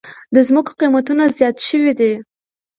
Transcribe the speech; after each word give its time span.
د 0.33 0.35
زمکو 0.47 0.73
قيمتونه 0.79 1.23
زیات 1.37 1.57
شوي 1.67 1.91
دي 1.99 2.13